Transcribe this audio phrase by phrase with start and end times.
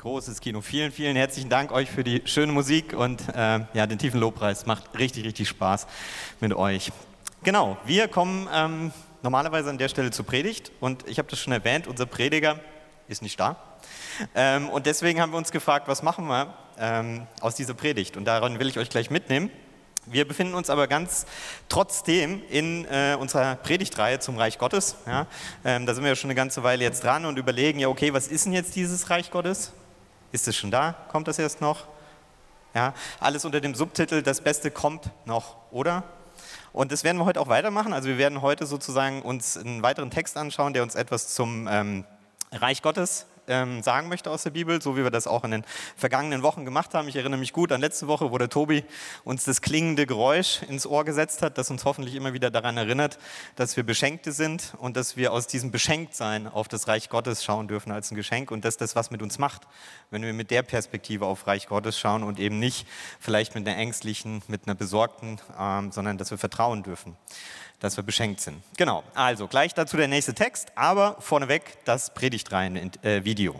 [0.00, 0.62] Großes Kino.
[0.62, 4.64] Vielen, vielen herzlichen Dank euch für die schöne Musik und äh, ja, den tiefen Lobpreis.
[4.64, 5.86] Macht richtig, richtig Spaß
[6.40, 6.90] mit euch.
[7.42, 8.92] Genau, wir kommen ähm,
[9.22, 12.60] normalerweise an der Stelle zur Predigt und ich habe das schon erwähnt, unser Prediger
[13.08, 13.56] ist nicht da.
[14.34, 18.16] Ähm, und deswegen haben wir uns gefragt, was machen wir ähm, aus dieser Predigt?
[18.16, 19.50] Und daran will ich euch gleich mitnehmen.
[20.06, 21.26] Wir befinden uns aber ganz
[21.68, 24.96] trotzdem in äh, unserer Predigtreihe zum Reich Gottes.
[25.06, 25.26] Ja?
[25.62, 28.14] Ähm, da sind wir ja schon eine ganze Weile jetzt dran und überlegen, ja, okay,
[28.14, 29.74] was ist denn jetzt dieses Reich Gottes?
[30.32, 30.94] Ist es schon da?
[31.08, 31.86] Kommt das erst noch?
[32.74, 36.04] Ja, alles unter dem Subtitel Das Beste kommt noch, oder?
[36.72, 37.92] Und das werden wir heute auch weitermachen.
[37.92, 42.04] Also wir werden heute sozusagen uns einen weiteren Text anschauen, der uns etwas zum ähm,
[42.52, 45.64] Reich Gottes ähm, sagen möchte aus der Bibel, so wie wir das auch in den
[45.96, 47.08] vergangenen Wochen gemacht haben.
[47.08, 48.84] Ich erinnere mich gut an letzte Woche, wo der Tobi
[49.24, 53.18] uns das klingende Geräusch ins Ohr gesetzt hat, das uns hoffentlich immer wieder daran erinnert,
[53.56, 57.68] dass wir Beschenkte sind und dass wir aus diesem Beschenktsein auf das Reich Gottes schauen
[57.68, 59.62] dürfen als ein Geschenk und dass das was mit uns macht,
[60.10, 62.86] wenn wir mit der Perspektive auf Reich Gottes schauen und eben nicht
[63.18, 67.16] vielleicht mit einer ängstlichen, mit einer besorgten, ähm, sondern dass wir vertrauen dürfen
[67.80, 68.62] dass wir beschenkt sind.
[68.76, 73.52] Genau, also gleich dazu der nächste Text, aber vorneweg das Predigtreihen-Video.
[73.52, 73.56] Äh,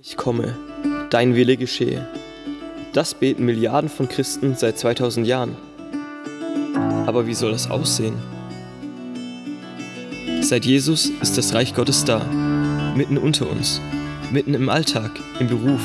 [0.00, 0.56] ich komme,
[1.10, 2.06] dein Wille geschehe.
[2.92, 5.56] Das beten Milliarden von Christen seit 2000 Jahren.
[7.06, 8.20] Aber wie soll das aussehen?
[10.42, 12.24] Seit Jesus ist das Reich Gottes da,
[12.96, 13.80] mitten unter uns,
[14.30, 15.82] mitten im Alltag, im Beruf,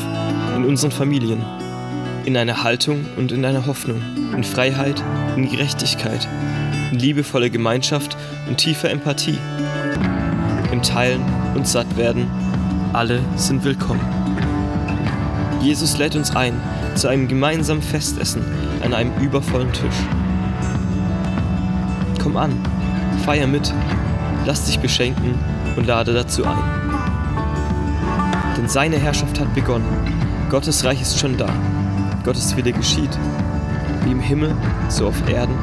[0.55, 1.43] in unseren Familien
[2.25, 4.01] in einer Haltung und in einer Hoffnung,
[4.35, 5.03] in Freiheit,
[5.35, 6.27] in Gerechtigkeit,
[6.91, 9.37] in liebevolle Gemeinschaft und tiefer Empathie,
[10.71, 11.21] im Teilen
[11.55, 12.27] und Sattwerden.
[12.93, 14.01] Alle sind willkommen.
[15.61, 16.59] Jesus lädt uns ein
[16.95, 18.43] zu einem gemeinsamen Festessen
[18.83, 19.95] an einem übervollen Tisch.
[22.21, 22.51] Komm an,
[23.25, 23.73] feier mit,
[24.45, 25.35] lass dich beschenken
[25.75, 26.63] und lade dazu ein.
[28.57, 29.87] Denn seine Herrschaft hat begonnen.
[30.49, 31.49] Gottes Reich ist schon da.
[32.23, 33.19] Gottes Wille geschieht,
[34.03, 34.55] wie im Himmel,
[34.87, 35.57] so auf Erden,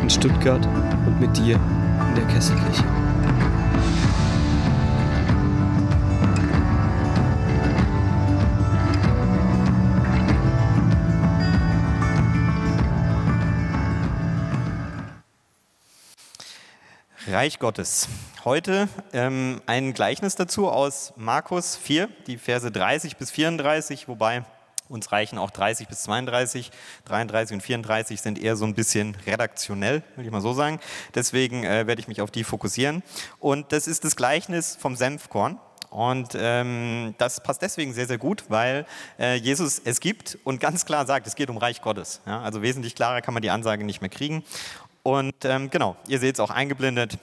[0.00, 0.66] in Stuttgart
[1.06, 2.84] und mit dir in der Kesselkirche.
[17.28, 18.08] Reich Gottes.
[18.46, 24.44] Heute ähm, ein Gleichnis dazu aus Markus 4, die Verse 30 bis 34, wobei
[24.90, 26.70] uns reichen auch 30 bis 32,
[27.06, 30.80] 33 und 34 sind eher so ein bisschen redaktionell, will ich mal so sagen.
[31.14, 33.02] Deswegen äh, werde ich mich auf die fokussieren.
[33.38, 35.58] Und das ist das Gleichnis vom Senfkorn.
[35.90, 38.86] Und ähm, das passt deswegen sehr, sehr gut, weil
[39.18, 42.20] äh, Jesus es gibt und ganz klar sagt, es geht um Reich Gottes.
[42.26, 42.42] Ja?
[42.42, 44.44] Also wesentlich klarer kann man die Ansage nicht mehr kriegen.
[45.02, 47.18] Und ähm, genau, ihr seht es auch eingeblendet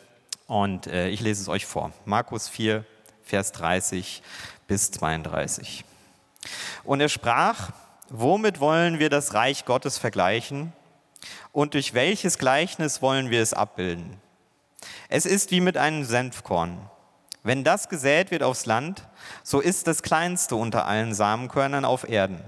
[0.48, 1.94] und äh, ich lese es euch vor.
[2.06, 2.84] Markus 4,
[3.24, 4.22] Vers 30
[4.68, 5.86] bis 32.
[6.84, 7.72] Und er sprach,
[8.10, 10.74] womit wollen wir das Reich Gottes vergleichen
[11.52, 14.22] und durch welches Gleichnis wollen wir es abbilden?
[15.10, 16.90] Es ist wie mit einem Senfkorn.
[17.44, 19.08] Wenn das gesät wird aufs Land,
[19.44, 22.42] so ist das kleinste unter allen Samenkörnern auf Erden.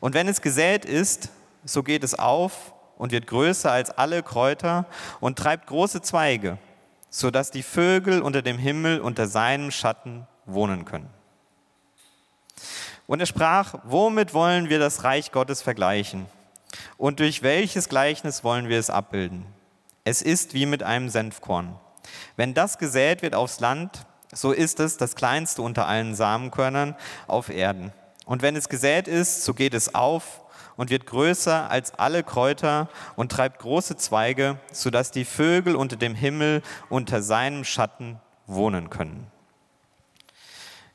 [0.00, 1.30] Und wenn es gesät ist,
[1.64, 4.86] so geht es auf und wird größer als alle Kräuter
[5.20, 6.58] und treibt große Zweige,
[7.10, 11.10] sodass die Vögel unter dem Himmel unter seinem Schatten wohnen können.
[13.06, 16.26] Und er sprach, womit wollen wir das Reich Gottes vergleichen?
[16.96, 19.46] Und durch welches Gleichnis wollen wir es abbilden?
[20.04, 21.78] Es ist wie mit einem Senfkorn.
[22.36, 27.48] Wenn das gesät wird aufs Land, so ist es das kleinste unter allen Samenkörnern auf
[27.48, 27.92] Erden.
[28.26, 30.42] Und wenn es gesät ist, so geht es auf
[30.76, 36.14] und wird größer als alle Kräuter und treibt große Zweige, sodass die Vögel unter dem
[36.14, 39.30] Himmel unter seinem Schatten wohnen können.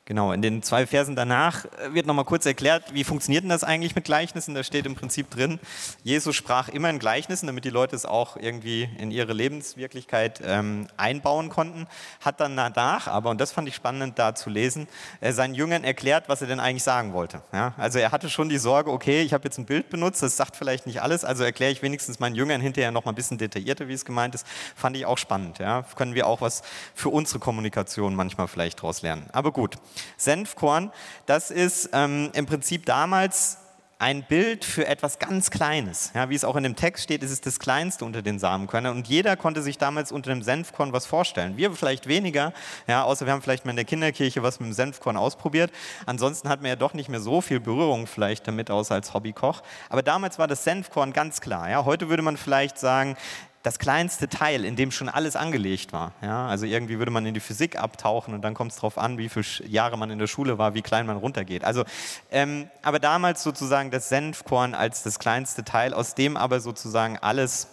[0.09, 3.63] Genau, in den zwei Versen danach äh, wird nochmal kurz erklärt, wie funktioniert denn das
[3.63, 4.55] eigentlich mit Gleichnissen?
[4.55, 5.59] Da steht im Prinzip drin,
[6.03, 10.87] Jesus sprach immer in Gleichnissen, damit die Leute es auch irgendwie in ihre Lebenswirklichkeit ähm,
[10.97, 11.85] einbauen konnten.
[12.21, 14.87] Hat dann danach, aber, und das fand ich spannend da zu lesen,
[15.21, 17.43] äh, seinen Jüngern erklärt, was er denn eigentlich sagen wollte.
[17.53, 17.75] Ja?
[17.77, 20.55] Also er hatte schon die Sorge, okay, ich habe jetzt ein Bild benutzt, das sagt
[20.55, 23.93] vielleicht nicht alles, also erkläre ich wenigstens meinen Jüngern hinterher nochmal ein bisschen detaillierter, wie
[23.93, 24.47] es gemeint ist.
[24.75, 25.59] Fand ich auch spannend.
[25.59, 25.83] Ja?
[25.95, 26.63] Können wir auch was
[26.95, 29.27] für unsere Kommunikation manchmal vielleicht daraus lernen.
[29.33, 29.77] Aber gut.
[30.17, 30.91] Senfkorn,
[31.25, 33.57] das ist ähm, im Prinzip damals
[34.01, 36.11] ein Bild für etwas ganz Kleines.
[36.15, 38.95] Ja, wie es auch in dem Text steht, ist es das Kleinste unter den Samenkörnern.
[38.95, 41.57] Und jeder konnte sich damals unter dem Senfkorn was vorstellen.
[41.57, 42.53] Wir vielleicht weniger,
[42.87, 45.71] ja, außer wir haben vielleicht mal in der Kinderkirche was mit dem Senfkorn ausprobiert.
[46.05, 49.61] Ansonsten hat man ja doch nicht mehr so viel Berührung vielleicht damit, außer als Hobbykoch.
[49.89, 51.69] Aber damals war das Senfkorn ganz klar.
[51.69, 51.83] Ja.
[51.83, 53.17] Heute würde man vielleicht sagen,
[53.63, 56.13] das kleinste Teil, in dem schon alles angelegt war.
[56.21, 59.17] Ja, also irgendwie würde man in die Physik abtauchen und dann kommt es darauf an,
[59.17, 61.65] wie viele Jahre man in der Schule war, wie klein man runtergeht.
[61.65, 61.83] Also,
[62.31, 67.67] ähm, aber damals sozusagen das Senfkorn als das kleinste Teil, aus dem aber sozusagen alles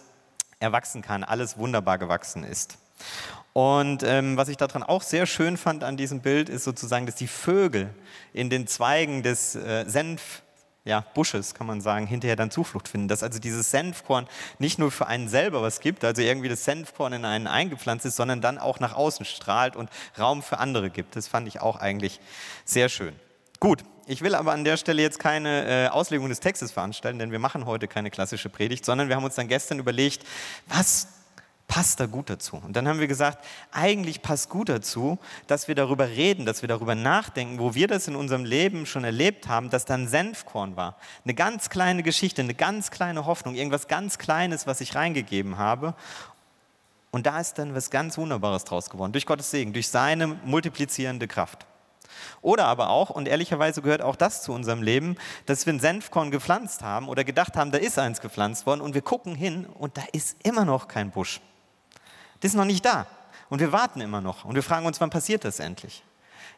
[0.59, 2.77] erwachsen kann, alles wunderbar gewachsen ist.
[3.53, 7.15] Und ähm, was ich daran auch sehr schön fand an diesem Bild, ist sozusagen, dass
[7.15, 7.89] die Vögel
[8.33, 10.43] in den Zweigen des äh, Senf
[10.87, 13.07] ja, Busches, kann man sagen, hinterher dann Zuflucht finden.
[13.07, 17.13] Dass also dieses Senfkorn nicht nur für einen selber was gibt, also irgendwie das Senfkorn
[17.13, 21.15] in einen eingepflanzt ist, sondern dann auch nach außen strahlt und Raum für andere gibt.
[21.15, 22.19] Das fand ich auch eigentlich
[22.63, 23.13] sehr schön.
[23.59, 27.31] Gut, ich will aber an der Stelle jetzt keine äh, Auslegung des Textes veranstalten, denn
[27.31, 30.23] wir machen heute keine klassische Predigt, sondern wir haben uns dann gestern überlegt,
[30.67, 31.07] was
[31.67, 32.61] passt da gut dazu?
[32.65, 36.69] Und dann haben wir gesagt, eigentlich passt gut dazu, dass wir darüber reden, dass wir
[36.69, 40.95] darüber nachdenken, wo wir das in unserem Leben schon erlebt haben, dass dann Senfkorn war.
[41.23, 45.93] Eine ganz kleine Geschichte, eine ganz kleine Hoffnung, irgendwas ganz Kleines, was ich reingegeben habe.
[47.11, 51.27] Und da ist dann was ganz Wunderbares draus geworden, durch Gottes Segen, durch seine multiplizierende
[51.27, 51.65] Kraft.
[52.41, 56.31] Oder aber auch, und ehrlicherweise gehört auch das zu unserem Leben, dass wir ein Senfkorn
[56.31, 59.97] gepflanzt haben oder gedacht haben, da ist eins gepflanzt worden und wir gucken hin und
[59.97, 61.41] da ist immer noch kein Busch.
[62.39, 63.07] Das ist noch nicht da.
[63.49, 64.45] Und wir warten immer noch.
[64.45, 66.03] Und wir fragen uns, wann passiert das endlich?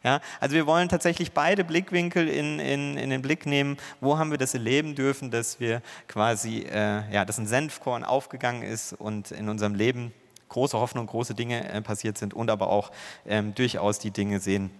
[0.04, 3.78] Ja, also wir wollen tatsächlich beide Blickwinkel in, in, in den Blick nehmen.
[4.00, 8.64] Wo haben wir das erleben dürfen, dass wir quasi, äh, ja, dass ein Senfkorn aufgegangen
[8.64, 10.14] ist und in unserem Leben
[10.48, 12.92] große Hoffnung, große Dinge äh, passiert sind und aber auch
[13.26, 14.72] ähm, durchaus die Dinge sehen,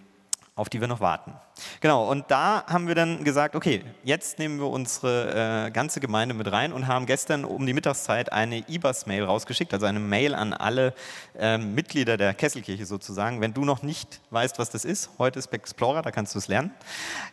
[0.60, 1.32] auf die wir noch warten.
[1.80, 6.34] Genau, und da haben wir dann gesagt, okay, jetzt nehmen wir unsere äh, ganze Gemeinde
[6.34, 10.52] mit rein und haben gestern um die Mittagszeit eine IBAS-Mail rausgeschickt, also eine Mail an
[10.52, 10.92] alle
[11.38, 13.40] äh, Mitglieder der Kesselkirche sozusagen.
[13.40, 16.46] Wenn du noch nicht weißt, was das ist, heute ist Explorer, da kannst du es
[16.46, 16.72] lernen.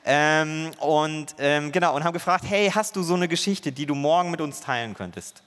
[0.05, 3.93] Ähm, und ähm, genau, und haben gefragt, hey, hast du so eine Geschichte, die du
[3.93, 5.43] morgen mit uns teilen könntest?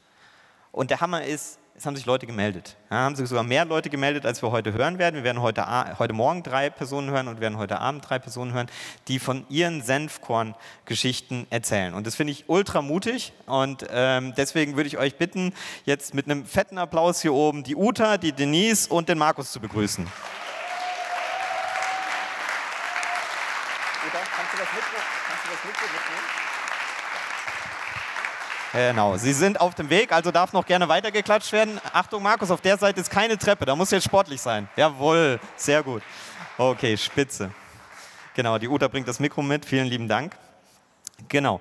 [0.71, 2.77] Und der Hammer ist, es haben sich Leute gemeldet.
[2.91, 5.17] Ja, haben sich sogar mehr Leute gemeldet, als wir heute hören werden.
[5.17, 5.65] Wir werden heute,
[5.99, 8.67] heute Morgen drei Personen hören und werden heute Abend drei Personen hören,
[9.09, 11.95] die von ihren Senfkorn-Geschichten erzählen.
[11.95, 15.55] Und das finde ich ultra mutig und ähm, deswegen würde ich euch bitten,
[15.87, 19.59] jetzt mit einem fetten Applaus hier oben die Uta, die Denise und den Markus zu
[19.59, 20.05] begrüßen.
[20.05, 20.13] Uta,
[24.37, 26.30] kannst du das Mikro, kannst du das Mikro mitnehmen?
[28.73, 31.81] Genau, Sie sind auf dem Weg, also darf noch gerne weitergeklatscht werden.
[31.93, 34.69] Achtung, Markus, auf der Seite ist keine Treppe, da muss jetzt sportlich sein.
[34.77, 36.03] Jawohl, sehr gut.
[36.57, 37.51] Okay, spitze.
[38.35, 40.37] Genau, die Uta bringt das Mikro mit, vielen lieben Dank.
[41.29, 41.61] Genau.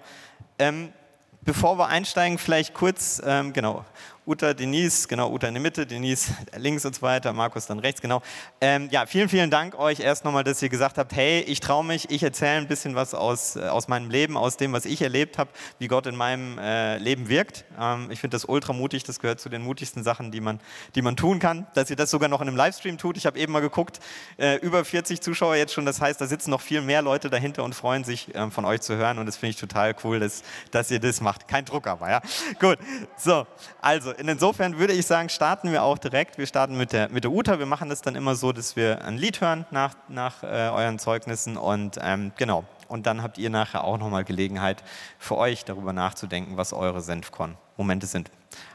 [0.59, 0.93] Ähm,
[1.41, 3.85] bevor wir einsteigen, vielleicht kurz, ähm, genau,
[4.29, 7.99] Uta, Denise, genau, Uta in der Mitte, Denise links und so weiter, Markus dann rechts,
[7.99, 8.21] genau.
[8.61, 11.83] Ähm, ja, vielen, vielen Dank euch erst nochmal, dass ihr gesagt habt, hey, ich traue
[11.83, 15.01] mich, ich erzähle ein bisschen was aus, äh, aus meinem Leben, aus dem, was ich
[15.01, 15.49] erlebt habe,
[15.79, 17.65] wie Gott in meinem äh, Leben wirkt.
[17.79, 20.59] Ähm, ich finde das ultra mutig, das gehört zu den mutigsten Sachen, die man,
[20.93, 23.17] die man tun kann, dass ihr das sogar noch in einem Livestream tut.
[23.17, 23.99] Ich habe eben mal geguckt,
[24.37, 27.63] äh, über 40 Zuschauer jetzt schon, das heißt, da sitzen noch viel mehr Leute dahinter
[27.63, 30.43] und freuen sich, äh, von euch zu hören und das finde ich total cool, dass,
[30.69, 31.47] dass ihr das macht.
[31.47, 32.21] Kein Druck aber, ja.
[32.59, 32.77] Gut,
[33.17, 33.47] so,
[33.81, 36.37] also insofern würde ich sagen, starten wir auch direkt.
[36.37, 37.59] Wir starten mit der, mit der Uta.
[37.59, 40.99] Wir machen das dann immer so, dass wir ein Lied hören nach, nach äh, euren
[40.99, 42.65] Zeugnissen und ähm, genau.
[42.87, 44.83] Und dann habt ihr nachher auch nochmal Gelegenheit
[45.19, 48.31] für euch darüber nachzudenken, was eure Senfkorn-Momente sind.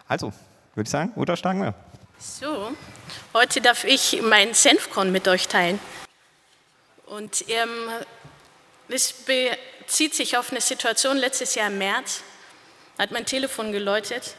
[0.07, 0.33] Also,
[0.75, 1.75] würde ich sagen, Uta, starten wir.
[2.19, 2.71] So,
[3.35, 5.81] heute darf ich mein Senfkorn mit euch teilen.
[7.07, 7.69] Und ähm,
[8.89, 12.23] es bezieht sich auf eine Situation letztes Jahr im März.
[12.99, 14.37] Hat mein Telefon geläutet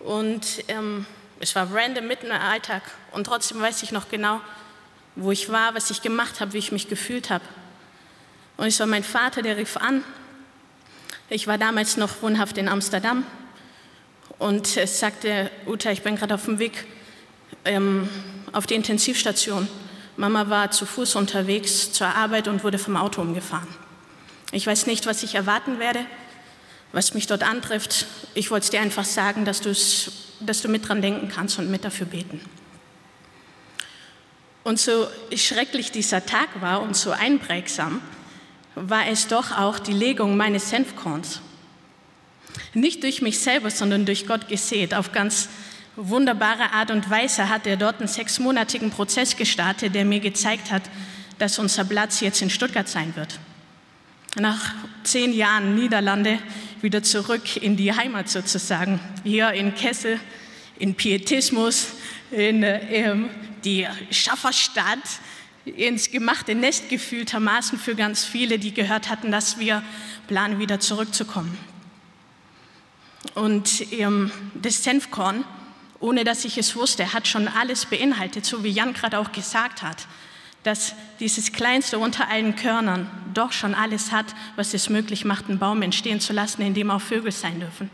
[0.00, 1.06] und ähm,
[1.40, 2.82] es war random mitten im Alltag.
[3.12, 4.40] Und trotzdem weiß ich noch genau,
[5.16, 7.44] wo ich war, was ich gemacht habe, wie ich mich gefühlt habe.
[8.56, 10.04] Und es war mein Vater, der rief an.
[11.28, 13.24] Ich war damals noch wohnhaft in Amsterdam.
[14.38, 16.84] Und es sagte, Uta, ich bin gerade auf dem Weg
[17.64, 18.08] ähm,
[18.52, 19.68] auf die Intensivstation.
[20.16, 23.68] Mama war zu Fuß unterwegs zur Arbeit und wurde vom Auto umgefahren.
[24.52, 26.06] Ich weiß nicht, was ich erwarten werde
[26.94, 28.06] was mich dort antrifft.
[28.34, 29.60] Ich wollte es dir einfach sagen, dass,
[30.40, 32.40] dass du mit dran denken kannst und mit dafür beten.
[34.62, 38.00] Und so schrecklich dieser Tag war und so einprägsam,
[38.76, 41.40] war es doch auch die Legung meines Senfkorns.
[42.72, 44.94] Nicht durch mich selber, sondern durch Gott gesät.
[44.94, 45.48] Auf ganz
[45.96, 50.82] wunderbare Art und Weise hat er dort einen sechsmonatigen Prozess gestartet, der mir gezeigt hat,
[51.38, 53.38] dass unser Platz jetzt in Stuttgart sein wird.
[54.36, 56.38] Nach zehn Jahren Niederlande
[56.84, 59.00] wieder zurück in die Heimat sozusagen.
[59.24, 60.20] Hier in Kessel,
[60.78, 61.88] in Pietismus,
[62.30, 63.16] in äh,
[63.64, 65.00] die Schafferstadt,
[65.64, 69.82] ins gemachte Nest gefühltermaßen für ganz viele, die gehört hatten, dass wir
[70.28, 71.56] planen, wieder zurückzukommen.
[73.34, 75.44] Und ähm, das Senfkorn
[76.04, 79.80] ohne dass ich es wusste, hat schon alles beinhaltet, so wie Jan gerade auch gesagt
[79.82, 80.06] hat,
[80.64, 85.58] dass dieses Kleinste unter allen Körnern doch schon alles hat, was es möglich macht, einen
[85.58, 87.90] Baum entstehen zu lassen, in dem auch Vögel sein dürfen.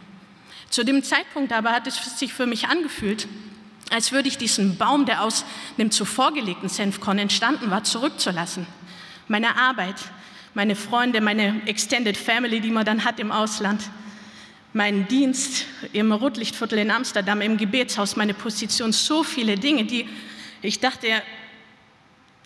[0.71, 3.27] Zu dem Zeitpunkt aber hat es sich für mich angefühlt,
[3.91, 5.45] als würde ich diesen Baum, der aus
[5.77, 8.67] dem zuvor gelegten Senfkorn entstanden war, zurückzulassen.
[9.27, 9.97] Meine Arbeit,
[10.55, 13.83] meine Freunde, meine Extended Family, die man dann hat im Ausland,
[14.73, 20.09] mein Dienst im Rotlichtviertel in Amsterdam, im Gebetshaus, meine Position, so viele Dinge, die
[20.63, 21.09] ich dachte,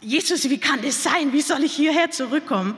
[0.04, 1.32] Jesus, wie kann das sein?
[1.32, 2.74] Wie soll ich hierher zurückkommen?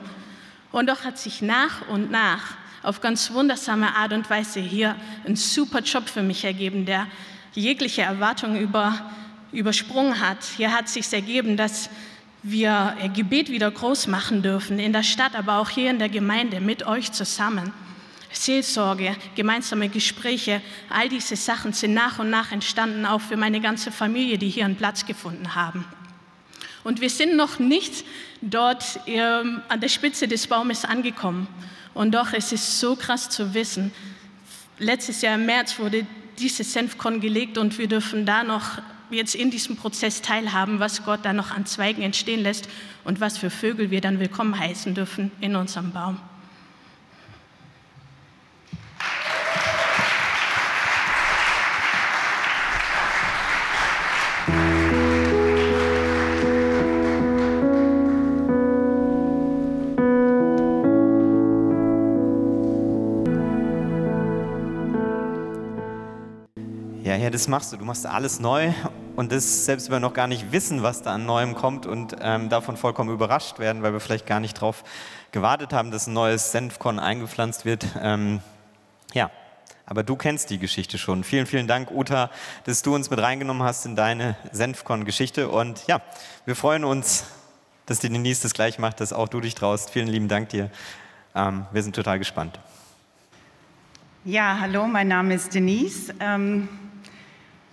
[0.71, 5.35] Und doch hat sich nach und nach auf ganz wundersame Art und Weise hier ein
[5.35, 7.05] super Job für mich ergeben, der
[7.53, 9.11] jegliche Erwartung über,
[9.51, 10.37] übersprungen hat.
[10.55, 11.89] Hier hat sich ergeben, dass
[12.43, 16.61] wir Gebet wieder groß machen dürfen, in der Stadt, aber auch hier in der Gemeinde
[16.61, 17.73] mit euch zusammen.
[18.31, 23.91] Seelsorge, gemeinsame Gespräche, all diese Sachen sind nach und nach entstanden, auch für meine ganze
[23.91, 25.83] Familie, die hier einen Platz gefunden haben.
[26.83, 28.05] Und wir sind noch nicht
[28.41, 31.47] dort ähm, an der Spitze des Baumes angekommen.
[31.93, 33.91] Und doch es ist so krass zu wissen,
[34.79, 36.05] letztes Jahr im März wurde
[36.39, 38.79] dieses Senfkorn gelegt und wir dürfen da noch
[39.09, 42.69] jetzt in diesem Prozess teilhaben, was Gott da noch an Zweigen entstehen lässt
[43.03, 46.19] und was für Vögel wir dann willkommen heißen dürfen in unserem Baum.
[67.37, 67.77] Das machst du.
[67.77, 68.73] Du machst alles neu
[69.15, 72.15] und das selbst wenn wir noch gar nicht wissen, was da an Neuem kommt und
[72.19, 74.83] ähm, davon vollkommen überrascht werden, weil wir vielleicht gar nicht darauf
[75.31, 77.85] gewartet haben, dass ein neues Senfkorn eingepflanzt wird.
[78.01, 78.39] Ähm,
[79.13, 79.29] ja,
[79.85, 81.23] aber du kennst die Geschichte schon.
[81.23, 82.31] Vielen, vielen Dank, Uta,
[82.63, 85.49] dass du uns mit reingenommen hast in deine Senfkorn-Geschichte.
[85.49, 86.01] Und ja,
[86.45, 87.25] wir freuen uns,
[87.85, 89.91] dass die Denise das gleich macht, dass auch du dich traust.
[89.91, 90.71] Vielen lieben Dank dir.
[91.35, 92.59] Ähm, wir sind total gespannt.
[94.25, 96.15] Ja, hallo, mein Name ist Denise.
[96.19, 96.67] Ähm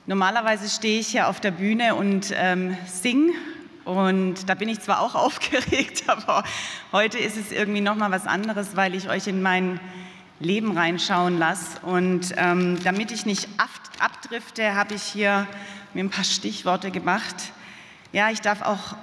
[0.06, 3.32] Normalerweise stehe ich hier auf der Bühne und ähm, singe
[3.86, 6.44] und da bin ich zwar auch aufgeregt, aber
[6.92, 9.80] heute ist es irgendwie noch mal was anderes, weil ich euch in mein
[10.40, 11.80] Leben reinschauen lasse.
[11.80, 13.48] Und ähm, damit ich nicht
[13.98, 15.46] abdrifte, habe ich hier
[15.94, 17.36] mir ein paar Stichworte gemacht.
[18.12, 18.96] Ja, ich darf auch,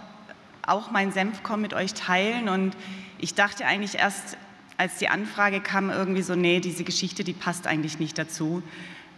[0.68, 2.78] auch mein Senfkorn mit euch teilen und
[3.18, 4.38] ich dachte eigentlich erst,
[4.78, 8.62] als die Anfrage kam, irgendwie so, nee, diese Geschichte, die passt eigentlich nicht dazu.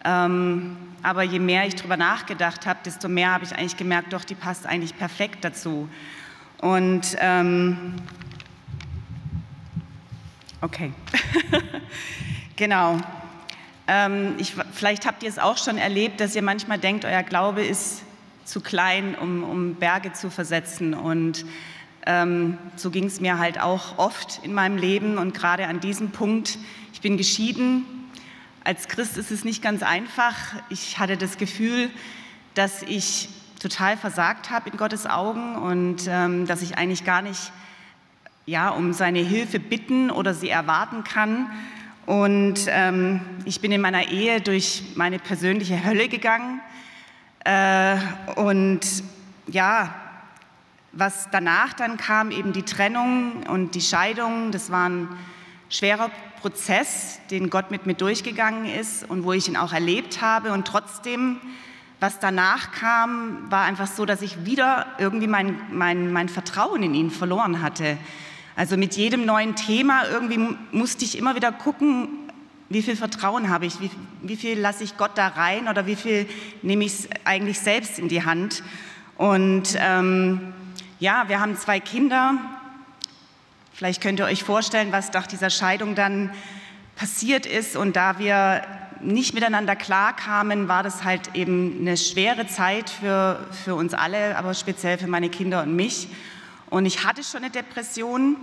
[0.04, 4.24] Ähm, aber je mehr ich darüber nachgedacht habe, desto mehr habe ich eigentlich gemerkt, doch,
[4.24, 5.90] die passt eigentlich perfekt dazu.
[6.60, 7.96] Und ähm,
[10.62, 10.94] okay,
[12.56, 13.00] genau.
[13.86, 17.64] Ähm, ich, vielleicht habt ihr es auch schon erlebt, dass ihr manchmal denkt, euer Glaube
[17.64, 18.04] ist
[18.46, 20.94] zu klein, um, um Berge zu versetzen.
[20.94, 21.46] Und
[22.06, 26.12] ähm, so ging es mir halt auch oft in meinem Leben und gerade an diesem
[26.12, 26.58] Punkt.
[26.94, 27.86] Ich bin geschieden,
[28.64, 30.36] als Christ ist es nicht ganz einfach.
[30.70, 31.90] Ich hatte das Gefühl,
[32.54, 33.30] dass ich
[33.60, 37.52] total versagt habe in Gottes Augen und ähm, dass ich eigentlich gar nicht
[38.46, 41.50] ja, um seine Hilfe bitten oder sie erwarten kann.
[42.06, 46.60] Und ähm, ich bin in meiner Ehe durch meine persönliche Hölle gegangen.
[47.46, 47.98] Äh,
[48.36, 48.82] und
[49.48, 49.94] ja,
[50.92, 55.08] was danach dann kam, eben die Trennung und die Scheidung, das war ein
[55.70, 56.12] schwerer
[56.44, 60.52] Prozess, den Gott mit mir durchgegangen ist und wo ich ihn auch erlebt habe.
[60.52, 61.40] Und trotzdem,
[62.02, 66.94] was danach kam, war einfach so, dass ich wieder irgendwie mein, mein, mein Vertrauen in
[66.96, 67.98] ihn verloren hatte.
[68.58, 72.10] Also mit jedem neuen Thema irgendwie musste ich immer wieder gucken,
[72.68, 73.90] wie viel Vertrauen habe ich, wie,
[74.22, 76.28] wie viel lasse ich Gott da rein oder wie viel
[76.62, 78.64] nehme ich eigentlich selbst in die Hand.
[79.16, 80.54] Und ähm,
[81.00, 82.36] ja, wir haben zwei Kinder,
[83.76, 86.32] Vielleicht könnt ihr euch vorstellen, was nach dieser Scheidung dann
[86.96, 87.76] passiert ist.
[87.76, 88.62] Und da wir
[89.02, 94.54] nicht miteinander klarkamen, war das halt eben eine schwere Zeit für, für uns alle, aber
[94.54, 96.08] speziell für meine Kinder und mich.
[96.70, 98.36] Und ich hatte schon eine Depression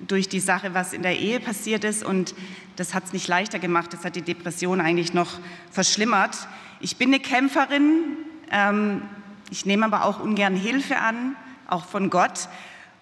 [0.00, 2.04] durch die Sache, was in der Ehe passiert ist.
[2.04, 2.34] Und
[2.74, 3.92] das hat es nicht leichter gemacht.
[3.92, 5.38] Das hat die Depression eigentlich noch
[5.70, 6.36] verschlimmert.
[6.80, 8.16] Ich bin eine Kämpferin.
[8.50, 9.02] Ähm,
[9.48, 11.36] ich nehme aber auch ungern Hilfe an,
[11.68, 12.48] auch von Gott.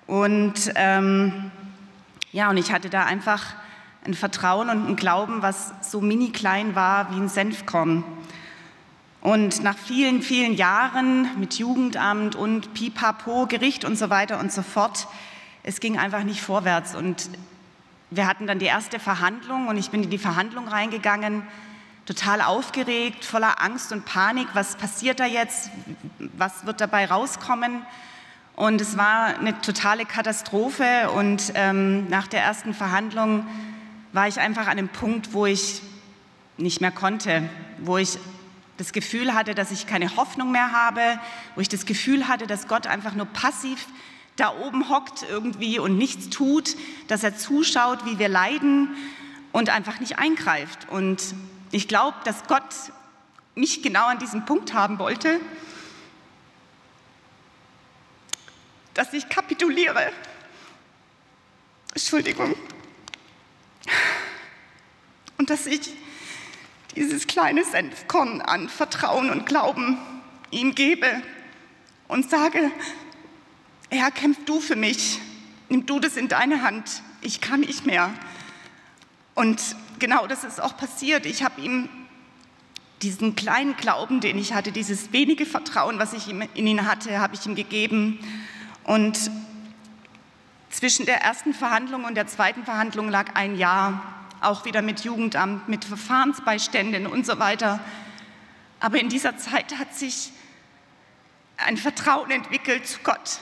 [0.06, 1.50] Und ähm,
[2.32, 3.54] ja, und ich hatte da einfach
[4.04, 8.04] ein Vertrauen und ein Glauben, was so mini klein war wie ein Senfkorn.
[9.20, 14.62] Und nach vielen, vielen Jahren mit Jugendamt und Pipapo, Gericht und so weiter und so
[14.62, 15.08] fort,
[15.62, 16.94] es ging einfach nicht vorwärts.
[16.94, 17.28] Und
[18.10, 21.42] wir hatten dann die erste Verhandlung und ich bin in die Verhandlung reingegangen,
[22.06, 24.48] total aufgeregt, voller Angst und Panik.
[24.54, 25.70] Was passiert da jetzt?
[26.36, 27.82] Was wird dabei rauskommen?
[28.60, 31.10] Und es war eine totale Katastrophe.
[31.12, 33.46] Und ähm, nach der ersten Verhandlung
[34.12, 35.80] war ich einfach an einem Punkt, wo ich
[36.58, 37.48] nicht mehr konnte,
[37.78, 38.18] wo ich
[38.76, 41.00] das Gefühl hatte, dass ich keine Hoffnung mehr habe,
[41.54, 43.86] wo ich das Gefühl hatte, dass Gott einfach nur passiv
[44.36, 46.76] da oben hockt irgendwie und nichts tut,
[47.08, 48.90] dass er zuschaut, wie wir leiden
[49.52, 50.86] und einfach nicht eingreift.
[50.90, 51.34] Und
[51.70, 52.74] ich glaube, dass Gott
[53.54, 55.40] mich genau an diesem Punkt haben wollte,
[59.00, 60.12] dass ich kapituliere.
[61.94, 62.54] Entschuldigung.
[65.38, 65.94] Und dass ich
[66.96, 69.96] dieses kleine Senfkorn an Vertrauen und Glauben
[70.50, 71.06] ihm gebe
[72.08, 72.70] und sage,
[73.88, 75.18] Herr, kämpf du für mich,
[75.70, 78.12] nimm du das in deine Hand, ich kann nicht mehr.
[79.34, 79.62] Und
[79.98, 81.24] genau das ist auch passiert.
[81.24, 81.88] Ich habe ihm
[83.00, 87.34] diesen kleinen Glauben, den ich hatte, dieses wenige Vertrauen, was ich in ihn hatte, habe
[87.34, 88.18] ich ihm gegeben.
[88.90, 89.30] Und
[90.68, 94.02] zwischen der ersten Verhandlung und der zweiten Verhandlung lag ein Jahr
[94.40, 97.78] auch wieder mit Jugendamt, mit Verfahrensbeiständen und so weiter.
[98.80, 100.32] Aber in dieser Zeit hat sich
[101.56, 103.38] ein Vertrauen entwickelt zu Gott.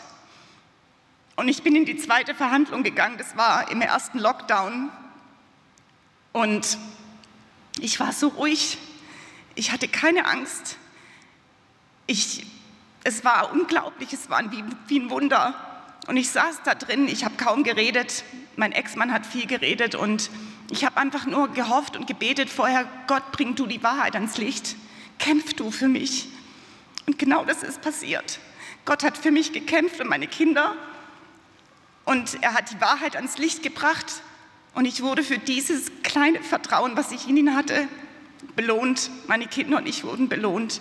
[1.37, 4.91] Und ich bin in die zweite Verhandlung gegangen, das war im ersten Lockdown.
[6.33, 6.77] Und
[7.81, 8.77] ich war so ruhig,
[9.55, 10.77] ich hatte keine Angst.
[12.07, 12.45] Ich,
[13.05, 15.55] es war unglaublich, es war wie, wie ein Wunder.
[16.07, 18.25] Und ich saß da drin, ich habe kaum geredet,
[18.57, 20.31] mein Ex-Mann hat viel geredet und
[20.71, 24.77] ich habe einfach nur gehofft und gebetet vorher, Gott, bring du die Wahrheit ans Licht,
[25.19, 26.29] kämpf du für mich.
[27.07, 28.39] Und genau das ist passiert.
[28.85, 30.75] Gott hat für mich gekämpft und meine Kinder
[32.05, 34.23] und er hat die Wahrheit ans Licht gebracht
[34.75, 37.87] und ich wurde für dieses kleine Vertrauen, was ich in ihn hatte,
[38.57, 39.11] belohnt.
[39.27, 40.81] Meine Kinder und ich wurden belohnt.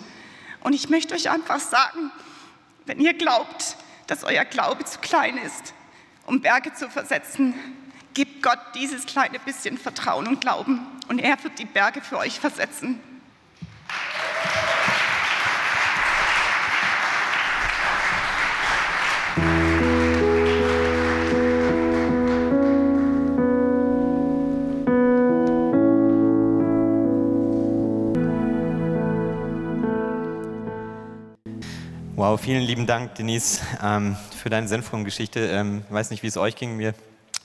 [0.68, 2.12] Und ich möchte euch einfach sagen,
[2.84, 5.72] wenn ihr glaubt, dass euer Glaube zu klein ist,
[6.26, 7.54] um Berge zu versetzen,
[8.12, 12.38] Gebt Gott dieses kleine bisschen Vertrauen und Glauben und er wird die Berge für euch
[12.38, 13.00] versetzen.
[32.28, 35.46] Wow, vielen lieben Dank, Denise, ähm, für deine Senfkorn-Geschichte.
[35.46, 36.76] Ähm, ich weiß nicht, wie es euch ging.
[36.76, 36.92] Mir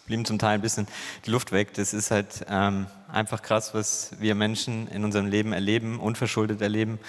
[0.07, 0.89] blieben zum Teil ein bisschen
[1.25, 1.73] die Luft weg.
[1.75, 6.99] Das ist halt ähm, einfach krass, was wir Menschen in unserem Leben erleben, unverschuldet erleben.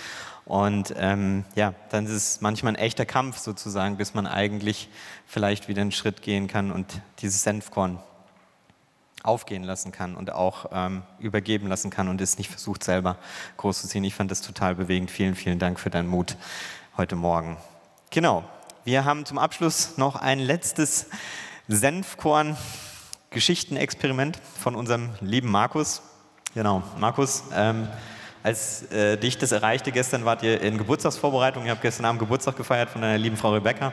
[0.45, 4.89] Und ähm, ja, dann ist es manchmal ein echter Kampf sozusagen, bis man eigentlich
[5.27, 7.99] vielleicht wieder einen Schritt gehen kann und dieses Senfkorn
[9.25, 13.17] aufgehen lassen kann und auch ähm, übergeben lassen kann und es nicht versucht selber
[13.57, 14.05] groß zu ziehen.
[14.05, 15.11] Ich fand das total bewegend.
[15.11, 16.37] Vielen, vielen Dank für deinen Mut
[16.97, 17.57] heute Morgen.
[18.11, 18.45] Genau,
[18.85, 21.07] wir haben zum Abschluss noch ein letztes
[21.67, 22.57] Senfkorn
[23.31, 26.03] Geschichtenexperiment von unserem lieben Markus.
[26.55, 27.89] Genau, Markus, ähm,
[28.45, 31.65] als äh, dich das erreichte, gestern wart ihr in Geburtstagsvorbereitung.
[31.65, 33.93] Ihr habt gestern Abend Geburtstag gefeiert von deiner lieben Frau Rebecca.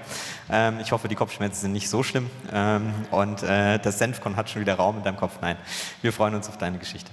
[0.49, 2.29] Ähm, ich hoffe, die Kopfschmerzen sind nicht so schlimm.
[2.53, 5.39] Ähm, und äh, das Senfkorn hat schon wieder Raum in deinem Kopf.
[5.41, 5.57] Nein,
[6.03, 7.11] wir freuen uns auf deine Geschichte.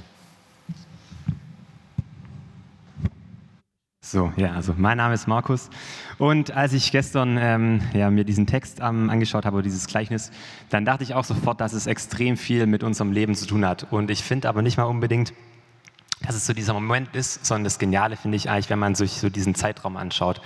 [4.10, 5.68] So, ja, also mein Name ist Markus
[6.16, 10.30] und als ich gestern ähm, ja, mir diesen Text ähm, angeschaut habe, dieses Gleichnis,
[10.70, 13.86] dann dachte ich auch sofort, dass es extrem viel mit unserem Leben zu tun hat.
[13.92, 15.34] Und ich finde aber nicht mal unbedingt,
[16.28, 19.12] dass es so dieser Moment ist, sondern das Geniale finde ich eigentlich, wenn man sich
[19.12, 20.40] so diesen Zeitraum anschaut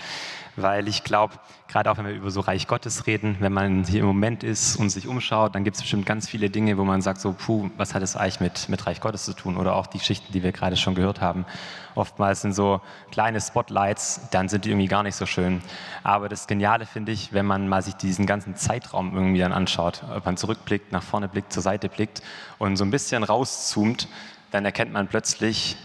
[0.57, 1.35] weil ich glaube,
[1.69, 4.77] gerade auch wenn wir über so Reich Gottes reden, wenn man hier im Moment ist
[4.77, 7.71] und sich umschaut, dann gibt es bestimmt ganz viele Dinge, wo man sagt so, puh,
[7.77, 9.57] was hat es eigentlich mit, mit Reich Gottes zu tun?
[9.57, 11.47] Oder auch die Geschichten, die wir gerade schon gehört haben.
[11.95, 15.63] Oftmals sind so kleine Spotlights, dann sind die irgendwie gar nicht so schön.
[16.03, 20.03] Aber das Geniale finde ich, wenn man mal sich diesen ganzen Zeitraum irgendwie dann anschaut,
[20.15, 22.23] ob man zurückblickt, nach vorne blickt, zur Seite blickt
[22.59, 24.09] und so ein bisschen rauszoomt,
[24.53, 25.77] dann erkennt man plötzlich,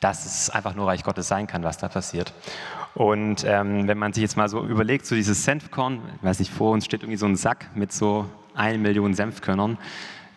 [0.00, 2.32] dass es einfach nur Reich Gottes sein kann, was da passiert.
[2.94, 6.72] Und ähm, wenn man sich jetzt mal so überlegt, so dieses Senfkorn, weiß nicht, vor
[6.72, 9.78] uns steht irgendwie so ein Sack mit so eine Million Senfkörnern,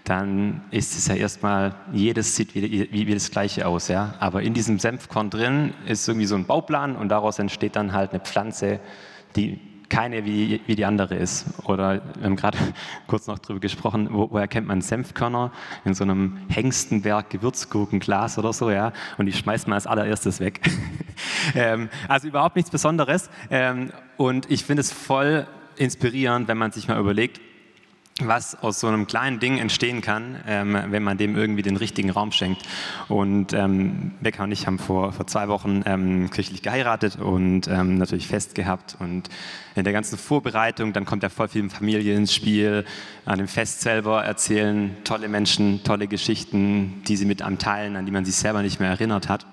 [0.04, 3.90] dann ist es ja erstmal, jedes sieht wie, wie, wie, das Gleiche aus.
[3.90, 4.14] Ja?
[4.20, 8.12] Aber in diesem Senfkorn drin ist irgendwie so ein Bauplan und daraus entsteht dann halt
[8.12, 8.80] eine Pflanze,
[9.36, 11.46] die keine wie, wie die andere ist.
[11.66, 12.58] Oder wir haben gerade
[13.08, 15.52] kurz noch darüber gesprochen, wo, woher kennt man Senfkörner?
[15.86, 18.94] In so einem Hengstenberg Gewürzgurkenglas oder so, ja.
[19.18, 20.62] Und die schmeißt man als allererstes weg.
[21.56, 23.30] ähm, also überhaupt nichts Besonderes.
[23.50, 25.48] Ähm, und ich finde es voll
[25.78, 27.40] inspirierend, wenn man sich mal überlegt,
[28.24, 32.10] was aus so einem kleinen Ding entstehen kann, ähm, wenn man dem irgendwie den richtigen
[32.10, 32.64] Raum schenkt.
[33.08, 37.98] Und ähm, Becker und ich haben vor, vor zwei Wochen ähm, kirchlich geheiratet und ähm,
[37.98, 38.98] natürlich fest gehabt.
[39.00, 39.30] Und
[39.76, 42.86] in der ganzen Vorbereitung, dann kommt ja voll viel Familie ins Spiel.
[43.26, 48.06] An dem Fest selber erzählen tolle Menschen, tolle Geschichten, die sie mit einem teilen, an
[48.06, 49.46] die man sich selber nicht mehr erinnert hat.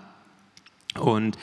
[0.98, 1.36] Und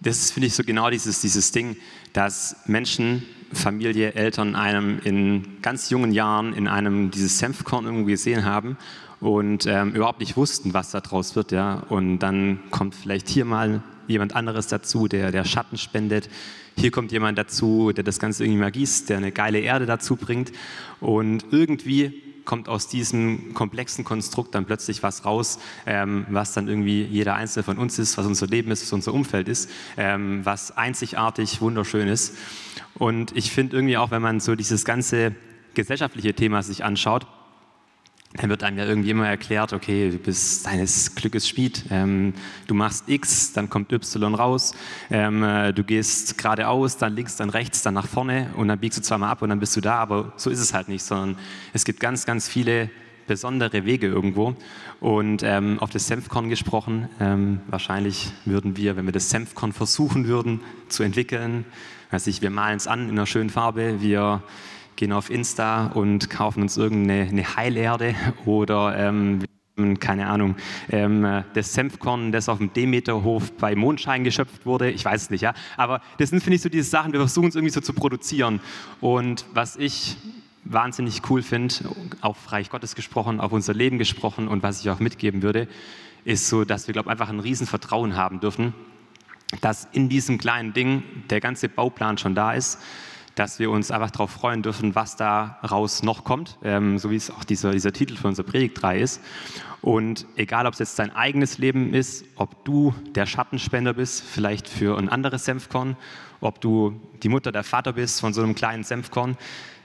[0.00, 1.76] das finde ich so genau dieses, dieses Ding,
[2.12, 8.44] dass Menschen Familie, Eltern einem in ganz jungen Jahren in einem dieses Senfkorn irgendwie gesehen
[8.44, 8.76] haben
[9.20, 11.52] und ähm, überhaupt nicht wussten, was daraus wird.
[11.52, 11.84] Ja?
[11.88, 16.28] Und dann kommt vielleicht hier mal jemand anderes dazu, der, der Schatten spendet.
[16.76, 20.16] Hier kommt jemand dazu, der das Ganze irgendwie mal gießt, der eine geile Erde dazu
[20.16, 20.52] bringt.
[21.00, 27.02] Und irgendwie kommt aus diesem komplexen Konstrukt dann plötzlich was raus, ähm, was dann irgendwie
[27.04, 30.74] jeder Einzelne von uns ist, was unser Leben ist, was unser Umfeld ist, ähm, was
[30.74, 32.34] einzigartig, wunderschön ist.
[32.94, 35.34] Und ich finde irgendwie auch, wenn man so dieses ganze
[35.74, 37.26] gesellschaftliche Thema sich anschaut,
[38.36, 42.34] dann wird einem ja irgendwie immer erklärt, okay, du bist deines Glückes Schmied, ähm,
[42.66, 44.74] du machst X, dann kommt Y raus,
[45.10, 48.98] ähm, äh, du gehst geradeaus, dann links, dann rechts, dann nach vorne und dann biegst
[48.98, 51.36] du zweimal ab und dann bist du da, aber so ist es halt nicht, sondern
[51.72, 52.90] es gibt ganz, ganz viele
[53.26, 54.54] besondere Wege irgendwo.
[55.00, 60.26] Und ähm, auf das Senfkorn gesprochen, ähm, wahrscheinlich würden wir, wenn wir das Senfkorn versuchen
[60.26, 61.64] würden zu entwickeln,
[62.10, 64.42] weiß ich, wir malen es an in einer schönen Farbe, wir
[64.96, 69.40] gehen auf Insta und kaufen uns irgendeine eine Heilerde oder ähm,
[70.00, 70.56] keine Ahnung,
[70.90, 75.42] ähm, das Senfkorn, das auf dem Demeterhof bei Mondschein geschöpft wurde, ich weiß es nicht,
[75.42, 75.52] ja.
[75.76, 78.60] Aber das sind, finde ich, so diese Sachen, wir versuchen es irgendwie so zu produzieren.
[79.02, 80.16] Und was ich
[80.64, 81.74] wahnsinnig cool finde,
[82.22, 85.68] auf Reich Gottes gesprochen, auf unser Leben gesprochen und was ich auch mitgeben würde,
[86.24, 88.72] ist so, dass wir, glaube ich, einfach ein Riesenvertrauen haben dürfen,
[89.60, 92.80] dass in diesem kleinen Ding der ganze Bauplan schon da ist
[93.36, 97.16] dass wir uns einfach darauf freuen dürfen, was da raus noch kommt, ähm, so wie
[97.16, 99.20] es auch dieser, dieser Titel für unsere Predigt 3 ist.
[99.82, 104.68] Und egal, ob es jetzt dein eigenes Leben ist, ob du der Schattenspender bist, vielleicht
[104.68, 105.96] für ein anderes Senfkorn,
[106.40, 109.36] ob du die Mutter, der Vater bist von so einem kleinen Senfkorn,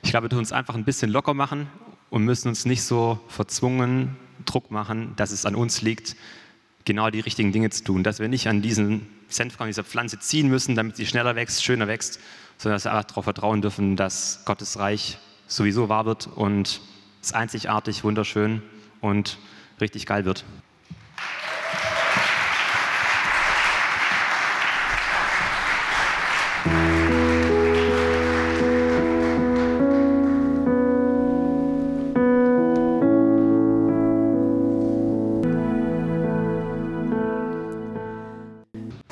[0.02, 1.68] ich glaube, wir dürfen uns einfach ein bisschen locker machen
[2.10, 6.16] und müssen uns nicht so verzwungen Druck machen, dass es an uns liegt,
[6.86, 10.48] genau die richtigen Dinge zu tun, dass wir nicht an diesen Senfkorn, dieser Pflanze ziehen
[10.48, 12.20] müssen, damit sie schneller wächst, schöner wächst,
[12.62, 16.80] sondern dass wir einfach darauf vertrauen dürfen, dass Gottes Reich sowieso wahr wird und
[17.20, 18.62] es einzigartig, wunderschön
[19.02, 19.40] und
[19.80, 20.46] richtig geil wird.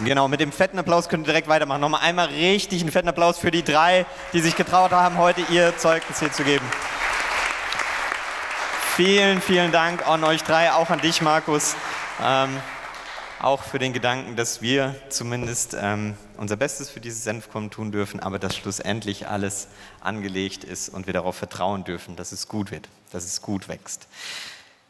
[0.09, 1.81] Genau, mit dem fetten Applaus könnt ihr direkt weitermachen.
[1.81, 5.77] Nochmal einmal richtig einen fetten Applaus für die drei, die sich getraut haben, heute ihr
[5.77, 6.65] Zeugnis hier zu geben.
[8.95, 11.75] Vielen, vielen Dank an euch drei, auch an dich, Markus.
[12.23, 12.57] Ähm,
[13.39, 18.19] auch für den Gedanken, dass wir zumindest ähm, unser Bestes für dieses Senfkorn tun dürfen,
[18.19, 19.67] aber dass schlussendlich alles
[20.01, 24.07] angelegt ist und wir darauf vertrauen dürfen, dass es gut wird, dass es gut wächst.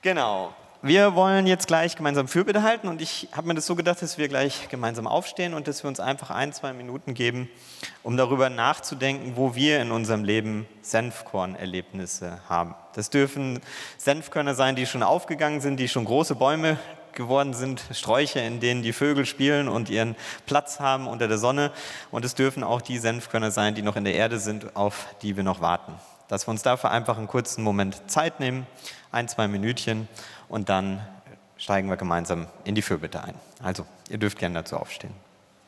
[0.01, 0.55] Genau.
[0.81, 4.17] Wir wollen jetzt gleich gemeinsam Fürbitte halten und ich habe mir das so gedacht, dass
[4.17, 7.49] wir gleich gemeinsam aufstehen und dass wir uns einfach ein, zwei Minuten geben,
[8.01, 12.75] um darüber nachzudenken, wo wir in unserem Leben Senfkornerlebnisse haben.
[12.93, 13.59] Das dürfen
[13.97, 16.79] Senfkörner sein, die schon aufgegangen sind, die schon große Bäume
[17.11, 20.15] geworden sind, Sträucher, in denen die Vögel spielen und ihren
[20.45, 21.73] Platz haben unter der Sonne.
[22.09, 25.35] Und es dürfen auch die Senfkörner sein, die noch in der Erde sind, auf die
[25.35, 25.95] wir noch warten.
[26.29, 28.65] Dass wir uns dafür einfach einen kurzen Moment Zeit nehmen,
[29.11, 30.07] ein, zwei Minütchen
[30.49, 31.05] und dann
[31.57, 33.35] steigen wir gemeinsam in die Fürbitte ein.
[33.61, 35.13] Also, ihr dürft gerne dazu aufstehen.